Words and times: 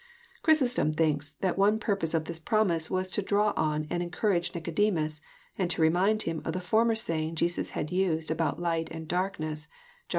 Chrysostom 0.41 0.95
thinks 0.95 1.29
that 1.29 1.59
one 1.59 1.77
purpose 1.77 2.15
of 2.15 2.25
this 2.25 2.39
promise 2.39 2.89
was 2.89 3.11
to 3.11 3.21
draw 3.21 3.53
on 3.55 3.85
and 3.91 4.01
encourage 4.01 4.51
Kicodemus, 4.51 5.21
and 5.59 5.69
to 5.69 5.79
remind 5.83 6.23
him 6.23 6.41
of 6.43 6.53
the 6.53 6.59
former 6.59 6.95
saying 6.95 7.35
Jesus 7.35 7.69
had 7.77 7.91
used 7.91 8.31
al>out 8.31 8.57
light 8.59 8.89
and 8.89 9.07
darkness, 9.07 9.67
John 9.67 9.75
iU. 10.09 10.09